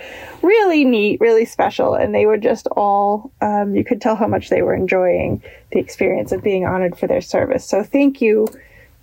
really 0.42 0.84
neat 0.84 1.22
really 1.22 1.46
special 1.46 1.94
and 1.94 2.14
they 2.14 2.26
were 2.26 2.38
just 2.38 2.68
all 2.76 3.32
um, 3.42 3.74
you 3.74 3.86
could 3.86 4.02
tell 4.02 4.18
how 4.18 4.28
much 4.28 4.50
they 4.50 4.62
were 4.62 4.76
enjoying 4.76 5.42
the 5.72 5.80
experience 5.80 6.34
of 6.34 6.44
being 6.44 6.66
honored 6.66 6.98
for 6.98 7.08
their 7.08 7.22
service 7.22 7.66
so 7.66 7.82
thank 7.82 8.22
you 8.22 8.46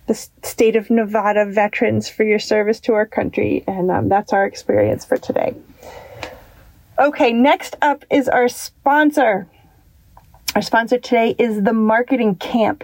the 0.07 0.13
state 0.13 0.75
of 0.75 0.89
Nevada 0.89 1.45
veterans 1.45 2.09
for 2.09 2.23
your 2.23 2.39
service 2.39 2.79
to 2.81 2.93
our 2.93 3.05
country. 3.05 3.63
And 3.67 3.89
um, 3.89 4.09
that's 4.09 4.33
our 4.33 4.45
experience 4.45 5.05
for 5.05 5.17
today. 5.17 5.55
Okay, 6.99 7.31
next 7.31 7.75
up 7.81 8.05
is 8.11 8.27
our 8.27 8.47
sponsor. 8.47 9.47
Our 10.55 10.61
sponsor 10.61 10.99
today 10.99 11.35
is 11.39 11.63
the 11.63 11.73
Marketing 11.73 12.35
Camp, 12.35 12.83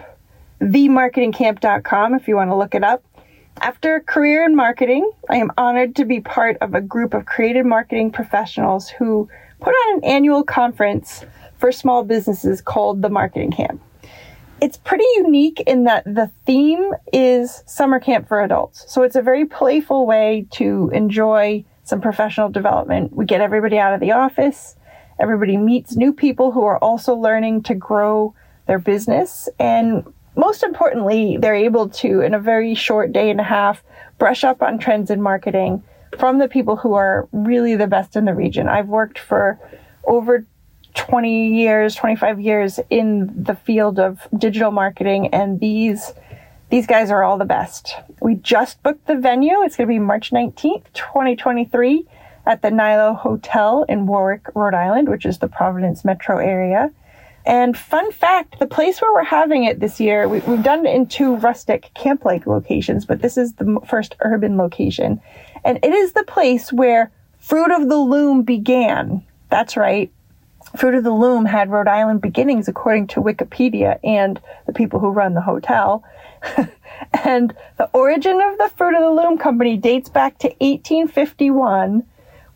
themarketingcamp.com 0.60 2.14
if 2.14 2.26
you 2.26 2.34
want 2.34 2.50
to 2.50 2.56
look 2.56 2.74
it 2.74 2.82
up. 2.82 3.04
After 3.60 3.94
a 3.94 4.00
career 4.00 4.44
in 4.44 4.56
marketing, 4.56 5.08
I 5.28 5.36
am 5.36 5.52
honored 5.56 5.94
to 5.96 6.04
be 6.04 6.20
part 6.20 6.56
of 6.60 6.74
a 6.74 6.80
group 6.80 7.14
of 7.14 7.26
creative 7.26 7.64
marketing 7.64 8.10
professionals 8.10 8.88
who 8.88 9.28
put 9.60 9.70
on 9.70 9.98
an 9.98 10.04
annual 10.04 10.42
conference 10.42 11.24
for 11.58 11.70
small 11.70 12.02
businesses 12.02 12.60
called 12.60 13.02
the 13.02 13.08
Marketing 13.08 13.52
Camp 13.52 13.80
it's 14.60 14.76
pretty 14.76 15.06
unique 15.16 15.60
in 15.60 15.84
that 15.84 16.04
the 16.04 16.30
theme 16.44 16.92
is 17.12 17.62
summer 17.66 17.98
camp 17.98 18.28
for 18.28 18.42
adults. 18.42 18.84
So 18.88 19.02
it's 19.02 19.16
a 19.16 19.22
very 19.22 19.46
playful 19.46 20.06
way 20.06 20.46
to 20.52 20.90
enjoy 20.92 21.64
some 21.84 22.00
professional 22.00 22.50
development. 22.50 23.12
We 23.14 23.24
get 23.24 23.40
everybody 23.40 23.78
out 23.78 23.94
of 23.94 24.00
the 24.00 24.12
office. 24.12 24.76
Everybody 25.20 25.56
meets 25.56 25.96
new 25.96 26.12
people 26.12 26.52
who 26.52 26.64
are 26.64 26.78
also 26.78 27.14
learning 27.14 27.62
to 27.64 27.74
grow 27.74 28.34
their 28.66 28.78
business. 28.78 29.48
And 29.58 30.12
most 30.36 30.62
importantly, 30.62 31.36
they're 31.36 31.54
able 31.54 31.88
to, 31.88 32.20
in 32.20 32.34
a 32.34 32.38
very 32.38 32.74
short 32.74 33.12
day 33.12 33.30
and 33.30 33.40
a 33.40 33.44
half, 33.44 33.82
brush 34.18 34.44
up 34.44 34.62
on 34.62 34.78
trends 34.78 35.10
in 35.10 35.20
marketing 35.20 35.82
from 36.18 36.38
the 36.38 36.48
people 36.48 36.76
who 36.76 36.94
are 36.94 37.28
really 37.32 37.76
the 37.76 37.86
best 37.86 38.16
in 38.16 38.24
the 38.24 38.34
region. 38.34 38.68
I've 38.68 38.88
worked 38.88 39.18
for 39.18 39.58
over 40.04 40.46
20 40.94 41.54
years, 41.54 41.94
25 41.94 42.40
years 42.40 42.80
in 42.90 43.44
the 43.44 43.54
field 43.54 43.98
of 43.98 44.26
digital 44.36 44.70
marketing 44.70 45.28
and 45.28 45.60
these 45.60 46.12
these 46.70 46.86
guys 46.86 47.10
are 47.10 47.24
all 47.24 47.36
the 47.36 47.44
best. 47.44 47.96
We 48.20 48.36
just 48.36 48.80
booked 48.84 49.08
the 49.08 49.16
venue. 49.16 49.62
It's 49.62 49.76
going 49.76 49.88
to 49.88 49.92
be 49.92 49.98
March 49.98 50.30
19th, 50.30 50.84
2023 50.92 52.06
at 52.50 52.62
the 52.62 52.68
Nylo 52.68 53.16
Hotel 53.16 53.84
in 53.88 54.06
Warwick, 54.06 54.48
Rhode 54.56 54.74
Island, 54.74 55.08
which 55.08 55.24
is 55.24 55.38
the 55.38 55.46
Providence 55.46 56.04
metro 56.04 56.38
area. 56.38 56.90
And 57.46 57.78
fun 57.78 58.10
fact, 58.10 58.58
the 58.58 58.66
place 58.66 59.00
where 59.00 59.12
we're 59.14 59.22
having 59.22 59.62
it 59.62 59.78
this 59.78 60.00
year, 60.00 60.28
we, 60.28 60.40
have 60.40 60.64
done 60.64 60.84
it 60.84 60.92
in 60.92 61.06
two 61.06 61.36
rustic 61.36 61.94
camp-like 61.94 62.48
locations, 62.48 63.06
but 63.06 63.22
this 63.22 63.38
is 63.38 63.52
the 63.52 63.78
first 63.86 64.16
urban 64.22 64.56
location. 64.56 65.20
And 65.64 65.78
it 65.84 65.92
is 65.92 66.12
the 66.12 66.24
place 66.24 66.72
where 66.72 67.12
Fruit 67.38 67.70
of 67.70 67.88
the 67.88 67.96
Loom 67.96 68.42
began. 68.42 69.24
That's 69.48 69.76
right. 69.76 70.10
Fruit 70.76 70.96
of 70.96 71.04
the 71.04 71.12
Loom 71.12 71.44
had 71.44 71.70
Rhode 71.70 71.86
Island 71.86 72.20
beginnings, 72.20 72.66
according 72.66 73.06
to 73.08 73.22
Wikipedia 73.22 74.00
and 74.02 74.40
the 74.66 74.72
people 74.72 74.98
who 74.98 75.10
run 75.10 75.34
the 75.34 75.40
hotel. 75.40 76.02
and 77.24 77.54
the 77.78 77.88
origin 77.92 78.40
of 78.40 78.58
the 78.58 78.72
Fruit 78.76 78.96
of 78.96 79.02
the 79.02 79.22
Loom 79.22 79.38
company 79.38 79.76
dates 79.76 80.08
back 80.08 80.36
to 80.38 80.48
1851 80.48 82.04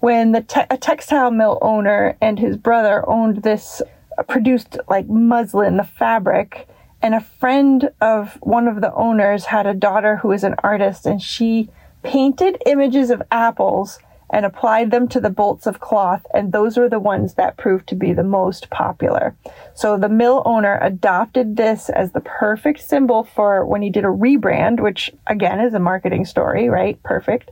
when 0.05 0.33
the 0.33 0.43
te- 0.43 0.61
a 0.69 0.77
textile 0.77 1.31
mill 1.31 1.59
owner 1.63 2.15
and 2.21 2.39
his 2.39 2.59
brother 2.59 3.09
owned 3.09 3.43
this, 3.43 3.81
uh, 4.19 4.23
produced 4.23 4.77
like 4.87 5.09
muslin, 5.09 5.79
the 5.79 5.83
fabric. 5.83 6.69
And 7.01 7.15
a 7.15 7.23
friend 7.23 7.89
of 8.03 8.35
one 8.43 8.69
of 8.69 8.83
the 8.83 8.93
owners 8.93 9.47
had 9.47 9.67
a 9.67 9.73
daughter 9.73 10.17
who 10.17 10.29
was 10.29 10.45
an 10.45 10.57
artist 10.63 11.07
and 11.07 11.23
she 11.23 11.71
painted 12.03 12.63
images 12.67 13.09
of 13.09 13.23
apples 13.33 13.99
and 14.29 14.45
applied 14.45 14.91
them 14.91 15.09
to 15.09 15.21
the 15.21 15.31
bolts 15.31 15.67
of 15.67 15.81
cloth, 15.81 16.27
and 16.35 16.53
those 16.53 16.77
were 16.77 16.89
the 16.91 17.01
ones 17.01 17.35
that 17.35 17.57
proved 17.57 17.87
to 17.87 17.95
be 17.95 18.13
the 18.13 18.23
most 18.23 18.69
popular. 18.69 19.35
So 19.73 19.97
the 19.97 20.11
mill 20.11 20.43
owner 20.45 20.79
adopted 20.83 21.57
this 21.57 21.89
as 21.89 22.13
the 22.13 22.21
perfect 22.21 22.81
symbol 22.81 23.25
for 23.25 23.65
when 23.65 23.81
he 23.81 23.89
did 23.89 24.05
a 24.05 24.09
rebrand, 24.09 24.81
which 24.81 25.11
again 25.27 25.61
is 25.61 25.73
a 25.73 25.79
marketing 25.79 26.27
story, 26.27 26.69
right? 26.69 27.03
Perfect. 27.05 27.51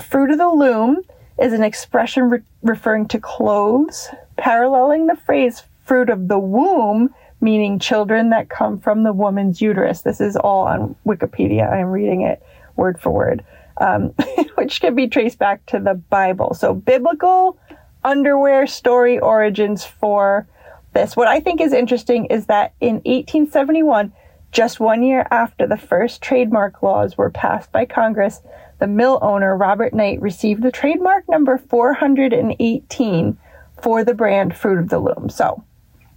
Fruit 0.00 0.32
of 0.32 0.38
the 0.38 0.48
loom 0.48 1.04
is 1.38 1.52
an 1.52 1.62
expression 1.62 2.30
re- 2.30 2.42
referring 2.62 3.08
to 3.08 3.18
clothes, 3.18 4.08
paralleling 4.36 5.06
the 5.06 5.16
phrase 5.16 5.62
fruit 5.84 6.08
of 6.10 6.28
the 6.28 6.38
womb, 6.38 7.14
meaning 7.40 7.78
children 7.78 8.30
that 8.30 8.48
come 8.48 8.78
from 8.78 9.02
the 9.02 9.12
woman's 9.12 9.60
uterus. 9.60 10.02
This 10.02 10.20
is 10.20 10.36
all 10.36 10.66
on 10.66 10.96
Wikipedia. 11.06 11.70
I'm 11.70 11.90
reading 11.90 12.22
it 12.22 12.42
word 12.76 13.00
for 13.00 13.10
word 13.10 13.44
um, 13.78 14.14
which 14.54 14.80
can 14.80 14.94
be 14.94 15.08
traced 15.08 15.38
back 15.38 15.64
to 15.66 15.78
the 15.78 15.94
Bible. 15.94 16.54
So, 16.54 16.74
biblical 16.74 17.58
underwear 18.02 18.66
story 18.66 19.18
origins 19.18 19.84
for 19.84 20.46
this. 20.92 21.16
What 21.16 21.28
I 21.28 21.40
think 21.40 21.60
is 21.60 21.72
interesting 21.72 22.26
is 22.26 22.46
that 22.46 22.74
in 22.80 22.96
1871, 22.96 24.12
just 24.54 24.78
one 24.78 25.02
year 25.02 25.26
after 25.32 25.66
the 25.66 25.76
first 25.76 26.22
trademark 26.22 26.80
laws 26.80 27.18
were 27.18 27.28
passed 27.28 27.72
by 27.72 27.84
Congress, 27.84 28.40
the 28.78 28.86
mill 28.86 29.18
owner, 29.20 29.56
Robert 29.56 29.92
Knight, 29.92 30.22
received 30.22 30.62
the 30.62 30.70
trademark 30.70 31.28
number 31.28 31.58
418 31.58 33.36
for 33.82 34.04
the 34.04 34.14
brand 34.14 34.56
Fruit 34.56 34.78
of 34.78 34.88
the 34.88 35.00
Loom. 35.00 35.28
So, 35.28 35.64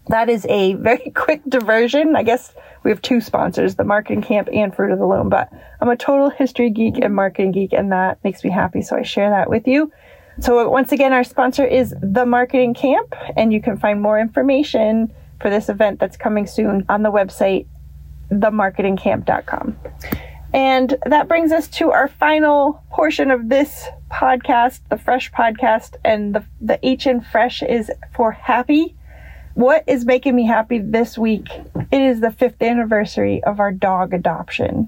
that 0.09 0.29
is 0.29 0.45
a 0.49 0.75
very 0.75 1.11
quick 1.15 1.41
diversion. 1.49 2.15
I 2.15 2.21
guess 2.21 2.53
we 2.83 2.91
have 2.91 3.01
two 3.01 3.21
sponsors, 3.21 3.75
the 3.75 3.83
Marketing 3.83 4.21
Camp 4.21 4.49
and 4.53 4.73
Fruit 4.73 4.91
of 4.91 4.99
the 4.99 5.07
Loom, 5.07 5.29
but 5.29 5.51
I'm 5.81 5.89
a 5.89 5.97
total 5.97 6.29
history 6.29 6.69
geek 6.69 6.99
and 7.01 7.15
marketing 7.15 7.51
geek, 7.51 7.73
and 7.73 7.91
that 7.91 8.23
makes 8.23 8.43
me 8.43 8.51
happy. 8.51 8.83
So 8.83 8.95
I 8.95 9.01
share 9.01 9.31
that 9.31 9.49
with 9.49 9.67
you. 9.67 9.91
So 10.39 10.69
once 10.69 10.91
again, 10.91 11.11
our 11.11 11.23
sponsor 11.23 11.65
is 11.65 11.95
the 12.03 12.27
Marketing 12.27 12.75
Camp, 12.75 13.15
and 13.35 13.51
you 13.51 13.63
can 13.63 13.77
find 13.77 13.99
more 13.99 14.19
information 14.19 15.11
for 15.41 15.49
this 15.49 15.69
event 15.69 15.99
that's 15.99 16.17
coming 16.17 16.45
soon 16.45 16.85
on 16.87 17.01
the 17.01 17.11
website, 17.11 17.65
themarketingcamp.com. 18.31 19.77
And 20.53 20.95
that 21.05 21.27
brings 21.27 21.51
us 21.51 21.67
to 21.69 21.91
our 21.91 22.07
final 22.07 22.81
portion 22.89 23.31
of 23.31 23.49
this 23.49 23.87
podcast, 24.11 24.79
the 24.89 24.97
Fresh 24.97 25.31
podcast, 25.31 25.95
and 26.05 26.33
the 26.33 26.45
the 26.61 26.79
H 26.87 27.05
in 27.05 27.21
Fresh 27.21 27.61
is 27.63 27.91
for 28.13 28.31
happy 28.31 28.95
what 29.57 29.83
is 29.87 30.05
making 30.05 30.35
me 30.35 30.45
happy 30.45 30.77
this 30.77 31.17
week? 31.17 31.47
It 31.91 31.99
is 31.99 32.19
the 32.21 32.29
fifth 32.29 32.61
anniversary 32.61 33.43
of 33.43 33.59
our 33.59 33.71
dog 33.71 34.13
adoption. 34.13 34.87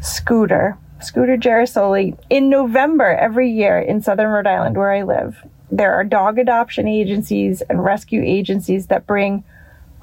Scooter, 0.00 0.78
Scooter 1.02 1.36
Gerasoli. 1.36 2.18
In 2.30 2.48
November 2.48 3.04
every 3.04 3.50
year 3.50 3.78
in 3.78 4.00
southern 4.00 4.30
Rhode 4.30 4.46
Island, 4.46 4.78
where 4.78 4.92
I 4.92 5.02
live, 5.02 5.46
there 5.70 5.92
are 5.92 6.04
dog 6.04 6.38
adoption 6.38 6.88
agencies 6.88 7.60
and 7.68 7.84
rescue 7.84 8.22
agencies 8.24 8.86
that 8.86 9.06
bring 9.06 9.44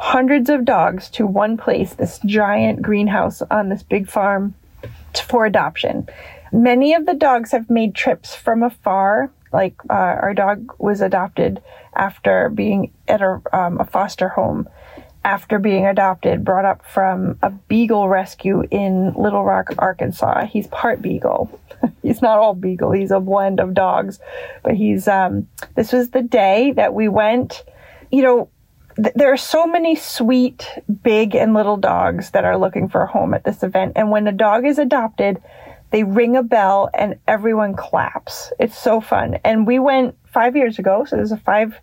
hundreds 0.04 0.50
of 0.50 0.66
dogs 0.66 1.10
to 1.10 1.26
one 1.26 1.56
place, 1.56 1.94
this 1.94 2.20
giant 2.26 2.82
greenhouse 2.82 3.42
on 3.50 3.70
this 3.70 3.84
big 3.84 4.06
farm 4.06 4.54
for 5.28 5.46
adoption. 5.46 6.06
Many 6.52 6.94
of 6.94 7.06
the 7.06 7.14
dogs 7.14 7.52
have 7.52 7.70
made 7.70 7.96
trips 7.96 8.36
from 8.36 8.64
afar 8.64 9.32
like 9.54 9.76
uh, 9.90 9.94
our 9.94 10.34
dog 10.34 10.74
was 10.78 11.00
adopted 11.00 11.62
after 11.96 12.50
being 12.50 12.92
at 13.08 13.22
a, 13.22 13.40
um, 13.54 13.80
a 13.80 13.86
foster 13.86 14.28
home 14.28 14.68
after 15.24 15.58
being 15.58 15.86
adopted, 15.86 16.44
brought 16.44 16.66
up 16.66 16.86
from 16.86 17.38
a 17.42 17.50
beagle 17.50 18.10
rescue 18.10 18.64
in 18.72 19.14
Little 19.14 19.46
Rock, 19.46 19.74
Arkansas. 19.78 20.48
He's 20.48 20.68
part 20.68 21.02
beagle. 21.02 21.62
he's 22.02 22.22
not 22.22 22.40
all 22.40 22.56
beagle. 22.56 22.92
He's 22.92 23.12
a 23.12 23.22
blend 23.22 23.62
of 23.62 23.74
dogs, 23.74 24.20
but 24.64 24.74
he's, 24.74 25.08
um, 25.08 25.48
this 25.76 25.94
was 25.94 26.10
the 26.10 26.24
day 26.24 26.74
that 26.74 26.94
we 26.94 27.08
went, 27.08 27.64
you 28.12 28.22
know, 28.22 28.50
th- 28.96 29.14
there 29.16 29.32
are 29.32 29.38
so 29.38 29.66
many 29.66 29.96
sweet, 29.96 30.68
big 31.04 31.36
and 31.36 31.54
little 31.54 31.78
dogs 31.78 32.32
that 32.32 32.46
are 32.46 32.58
looking 32.58 32.90
for 32.90 33.02
a 33.02 33.08
home 33.08 33.34
at 33.34 33.44
this 33.44 33.64
event. 33.64 33.94
And 33.96 34.12
when 34.12 34.28
a 34.28 34.32
dog 34.32 34.66
is 34.66 34.80
adopted, 34.80 35.42
they 35.92 36.04
ring 36.04 36.36
a 36.36 36.44
bell 36.44 36.90
and 36.94 37.20
everyone 37.28 37.76
claps. 37.76 38.52
It's 38.60 38.78
so 38.78 39.00
fun. 39.00 39.38
And 39.44 39.68
we 39.68 39.80
went 39.80 40.16
five 40.26 40.56
years 40.56 40.80
ago, 40.80 41.06
so 41.06 41.16
there's 41.16 41.32
a 41.32 41.38
five 41.38 41.80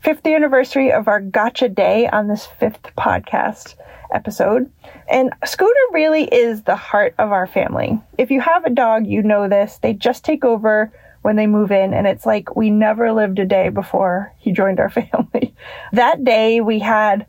fifth 0.00 0.26
anniversary 0.26 0.92
of 0.92 1.08
our 1.08 1.20
gotcha 1.20 1.68
day 1.68 2.06
on 2.06 2.28
this 2.28 2.44
fifth 2.44 2.82
podcast 2.96 3.74
episode. 4.12 4.70
And 5.08 5.32
Scooter 5.46 5.74
really 5.92 6.24
is 6.24 6.62
the 6.62 6.76
heart 6.76 7.14
of 7.18 7.32
our 7.32 7.46
family. 7.46 7.98
If 8.18 8.30
you 8.30 8.42
have 8.42 8.66
a 8.66 8.70
dog, 8.70 9.06
you 9.06 9.22
know 9.22 9.48
this. 9.48 9.78
They 9.78 9.94
just 9.94 10.22
take 10.24 10.44
over 10.44 10.92
when 11.24 11.36
they 11.36 11.46
move 11.46 11.72
in, 11.72 11.94
and 11.94 12.06
it's 12.06 12.26
like 12.26 12.54
we 12.54 12.68
never 12.68 13.10
lived 13.10 13.38
a 13.38 13.46
day 13.46 13.70
before 13.70 14.30
he 14.38 14.52
joined 14.52 14.78
our 14.78 14.90
family. 14.90 15.54
that 15.92 16.22
day, 16.22 16.60
we 16.60 16.78
had 16.80 17.24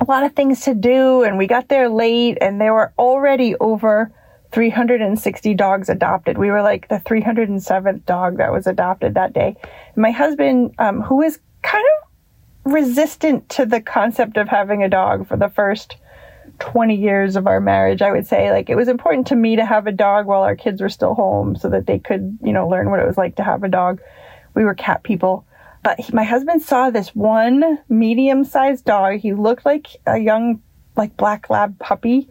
a 0.00 0.04
lot 0.04 0.24
of 0.24 0.32
things 0.32 0.62
to 0.62 0.74
do, 0.74 1.24
and 1.24 1.36
we 1.36 1.46
got 1.46 1.68
there 1.68 1.90
late, 1.90 2.38
and 2.40 2.58
there 2.58 2.72
were 2.72 2.90
already 2.98 3.54
over 3.56 4.10
360 4.52 5.52
dogs 5.52 5.90
adopted. 5.90 6.38
We 6.38 6.50
were 6.50 6.62
like 6.62 6.88
the 6.88 7.00
307th 7.00 8.06
dog 8.06 8.38
that 8.38 8.50
was 8.50 8.66
adopted 8.66 9.12
that 9.12 9.34
day. 9.34 9.56
My 9.94 10.10
husband, 10.10 10.74
um, 10.78 11.02
who 11.02 11.20
is 11.20 11.38
kind 11.60 11.84
of 11.84 12.72
resistant 12.72 13.46
to 13.50 13.66
the 13.66 13.82
concept 13.82 14.38
of 14.38 14.48
having 14.48 14.82
a 14.82 14.88
dog 14.88 15.28
for 15.28 15.36
the 15.36 15.50
first 15.50 15.96
20 16.58 16.94
years 16.94 17.36
of 17.36 17.46
our 17.46 17.60
marriage, 17.60 18.02
I 18.02 18.12
would 18.12 18.26
say, 18.26 18.50
like 18.50 18.68
it 18.70 18.76
was 18.76 18.88
important 18.88 19.26
to 19.28 19.36
me 19.36 19.56
to 19.56 19.64
have 19.64 19.86
a 19.86 19.92
dog 19.92 20.26
while 20.26 20.42
our 20.42 20.56
kids 20.56 20.80
were 20.80 20.88
still 20.88 21.14
home 21.14 21.56
so 21.56 21.68
that 21.70 21.86
they 21.86 21.98
could, 21.98 22.38
you 22.42 22.52
know, 22.52 22.68
learn 22.68 22.90
what 22.90 23.00
it 23.00 23.06
was 23.06 23.16
like 23.16 23.36
to 23.36 23.44
have 23.44 23.62
a 23.62 23.68
dog. 23.68 24.00
We 24.54 24.64
were 24.64 24.74
cat 24.74 25.02
people. 25.02 25.44
But 25.82 26.00
he, 26.00 26.12
my 26.12 26.24
husband 26.24 26.62
saw 26.62 26.90
this 26.90 27.14
one 27.14 27.78
medium 27.88 28.44
sized 28.44 28.84
dog. 28.84 29.20
He 29.20 29.32
looked 29.32 29.64
like 29.64 29.96
a 30.06 30.18
young, 30.18 30.62
like 30.96 31.16
black 31.16 31.48
lab 31.50 31.78
puppy 31.78 32.28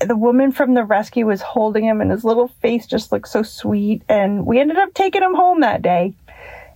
the 0.00 0.16
woman 0.16 0.52
from 0.52 0.74
the 0.74 0.84
rescue 0.84 1.26
was 1.26 1.40
holding 1.40 1.84
him 1.84 2.00
and 2.00 2.10
his 2.10 2.24
little 2.24 2.48
face 2.48 2.86
just 2.86 3.12
looked 3.12 3.28
so 3.28 3.42
sweet. 3.42 4.02
And 4.08 4.44
we 4.46 4.60
ended 4.60 4.76
up 4.76 4.92
taking 4.94 5.22
him 5.22 5.34
home 5.34 5.60
that 5.60 5.82
day. 5.82 6.14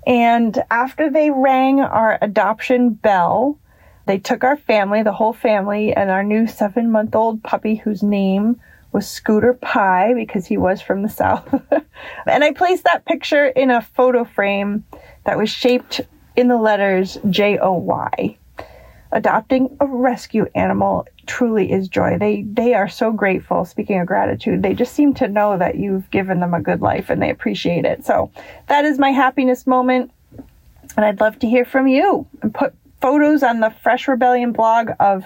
And 0.06 0.62
after 0.70 1.10
they 1.10 1.30
rang 1.30 1.80
our 1.80 2.18
adoption 2.22 2.90
bell, 2.90 3.58
they 4.10 4.18
took 4.18 4.42
our 4.42 4.56
family, 4.56 5.04
the 5.04 5.12
whole 5.12 5.32
family, 5.32 5.92
and 5.92 6.10
our 6.10 6.24
new 6.24 6.48
seven 6.48 6.90
month 6.90 7.14
old 7.14 7.44
puppy 7.44 7.76
whose 7.76 8.02
name 8.02 8.60
was 8.90 9.06
Scooter 9.06 9.54
Pie 9.54 10.14
because 10.14 10.46
he 10.46 10.56
was 10.56 10.82
from 10.82 11.02
the 11.02 11.08
South. 11.08 11.48
and 12.26 12.42
I 12.42 12.52
placed 12.52 12.82
that 12.82 13.04
picture 13.04 13.46
in 13.46 13.70
a 13.70 13.80
photo 13.80 14.24
frame 14.24 14.84
that 15.24 15.38
was 15.38 15.48
shaped 15.48 16.00
in 16.34 16.48
the 16.48 16.56
letters 16.56 17.18
J 17.30 17.58
O 17.58 17.74
Y 17.74 18.36
adopting 19.12 19.76
a 19.80 19.86
rescue 19.86 20.46
animal 20.56 21.06
truly 21.26 21.70
is 21.70 21.86
joy. 21.86 22.18
They 22.18 22.42
they 22.42 22.74
are 22.74 22.88
so 22.88 23.12
grateful. 23.12 23.64
Speaking 23.64 24.00
of 24.00 24.08
gratitude, 24.08 24.62
they 24.62 24.74
just 24.74 24.92
seem 24.92 25.14
to 25.14 25.28
know 25.28 25.56
that 25.56 25.76
you've 25.76 26.10
given 26.10 26.40
them 26.40 26.54
a 26.54 26.60
good 26.60 26.80
life 26.80 27.10
and 27.10 27.22
they 27.22 27.30
appreciate 27.30 27.84
it. 27.84 28.04
So 28.04 28.32
that 28.66 28.84
is 28.84 28.98
my 28.98 29.10
happiness 29.10 29.68
moment. 29.68 30.10
And 30.96 31.04
I'd 31.04 31.20
love 31.20 31.38
to 31.40 31.48
hear 31.48 31.64
from 31.64 31.86
you 31.86 32.26
and 32.42 32.52
put 32.52 32.74
photos 33.00 33.42
on 33.42 33.60
the 33.60 33.70
Fresh 33.82 34.08
Rebellion 34.08 34.52
blog 34.52 34.90
of 35.00 35.24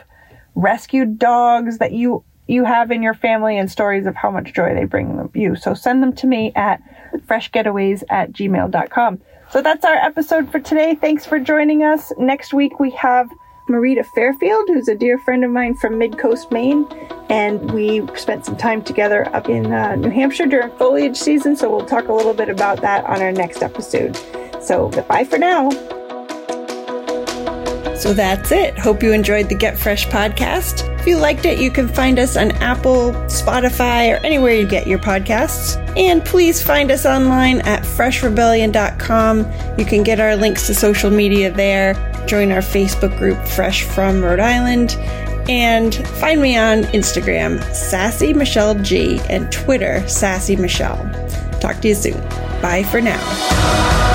rescued 0.54 1.18
dogs 1.18 1.78
that 1.78 1.92
you 1.92 2.24
you 2.46 2.64
have 2.64 2.90
in 2.90 3.02
your 3.02 3.14
family 3.14 3.56
and 3.56 3.70
stories 3.70 4.06
of 4.06 4.14
how 4.14 4.30
much 4.30 4.52
joy 4.52 4.74
they 4.74 4.84
bring 4.84 5.30
you. 5.34 5.56
So 5.56 5.72
send 5.72 6.02
them 6.02 6.12
to 6.16 6.26
me 6.26 6.52
at 6.54 6.82
freshgetaways 7.26 8.02
at 8.10 8.32
gmail.com. 8.32 9.20
So 9.50 9.62
that's 9.62 9.84
our 9.84 9.94
episode 9.94 10.50
for 10.50 10.60
today. 10.60 10.94
Thanks 10.94 11.24
for 11.24 11.38
joining 11.38 11.84
us. 11.84 12.12
Next 12.18 12.52
week 12.52 12.78
we 12.78 12.90
have 12.90 13.30
Marita 13.68 14.04
Fairfield, 14.14 14.68
who's 14.68 14.88
a 14.88 14.94
dear 14.94 15.18
friend 15.18 15.42
of 15.42 15.50
mine 15.50 15.74
from 15.76 15.96
Mid 15.96 16.18
Coast, 16.18 16.52
Maine, 16.52 16.86
and 17.30 17.70
we 17.72 18.06
spent 18.14 18.44
some 18.44 18.56
time 18.56 18.82
together 18.82 19.26
up 19.34 19.48
in 19.48 19.72
uh, 19.72 19.94
New 19.96 20.10
Hampshire 20.10 20.46
during 20.46 20.70
foliage 20.76 21.16
season. 21.16 21.56
So 21.56 21.70
we'll 21.70 21.86
talk 21.86 22.08
a 22.08 22.12
little 22.12 22.34
bit 22.34 22.50
about 22.50 22.82
that 22.82 23.04
on 23.04 23.22
our 23.22 23.32
next 23.32 23.62
episode. 23.62 24.18
So 24.60 24.90
bye 25.08 25.24
for 25.24 25.38
now. 25.38 25.70
So 28.04 28.12
that's 28.12 28.52
it. 28.52 28.78
Hope 28.78 29.02
you 29.02 29.14
enjoyed 29.14 29.48
the 29.48 29.54
Get 29.54 29.78
Fresh 29.78 30.08
podcast. 30.08 30.86
If 31.00 31.06
you 31.06 31.16
liked 31.16 31.46
it, 31.46 31.58
you 31.58 31.70
can 31.70 31.88
find 31.88 32.18
us 32.18 32.36
on 32.36 32.50
Apple, 32.50 33.12
Spotify, 33.28 34.12
or 34.12 34.22
anywhere 34.22 34.52
you 34.52 34.66
get 34.68 34.86
your 34.86 34.98
podcasts. 34.98 35.78
And 35.96 36.22
please 36.22 36.62
find 36.62 36.90
us 36.90 37.06
online 37.06 37.62
at 37.62 37.82
freshrebellion.com. 37.82 39.78
You 39.78 39.86
can 39.86 40.02
get 40.02 40.20
our 40.20 40.36
links 40.36 40.66
to 40.66 40.74
social 40.74 41.10
media 41.10 41.50
there. 41.50 41.94
Join 42.26 42.52
our 42.52 42.58
Facebook 42.58 43.16
group, 43.16 43.42
Fresh 43.48 43.84
from 43.84 44.22
Rhode 44.22 44.38
Island. 44.38 44.98
And 45.48 45.94
find 45.94 46.42
me 46.42 46.58
on 46.58 46.82
Instagram, 46.92 47.64
Sassy 47.74 48.34
Michelle 48.34 48.74
G, 48.74 49.18
and 49.30 49.50
Twitter, 49.50 50.06
Sassy 50.06 50.56
Michelle. 50.56 50.98
Talk 51.58 51.80
to 51.80 51.88
you 51.88 51.94
soon. 51.94 52.20
Bye 52.60 52.82
for 52.82 53.00
now. 53.00 54.13